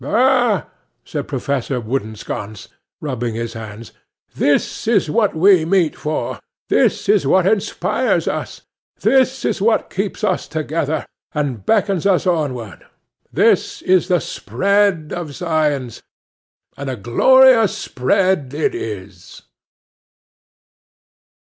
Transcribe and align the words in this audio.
"Ah!" 0.03 0.65
said 1.05 1.27
Professor 1.27 1.79
Woodensconce, 1.79 2.69
rubbing 3.01 3.35
his 3.35 3.53
hands, 3.53 3.91
"this 4.33 4.87
is 4.87 5.11
what 5.11 5.35
we 5.35 5.63
meet 5.63 5.95
for; 5.95 6.39
this 6.69 7.07
is 7.07 7.27
what 7.27 7.45
inspires 7.45 8.27
us; 8.27 8.61
this 9.01 9.45
is 9.45 9.61
what 9.61 9.91
keeps 9.91 10.23
us 10.23 10.47
together, 10.47 11.05
and 11.33 11.67
beckons 11.67 12.07
us 12.07 12.25
onward; 12.25 12.83
this 13.31 13.83
is 13.83 14.07
the 14.07 14.19
spread 14.21 15.13
of 15.15 15.35
science, 15.35 16.01
and 16.75 16.89
a 16.89 16.95
glorious 16.95 17.77
spread 17.77 18.55
it 18.55 18.73
is." 18.73 19.43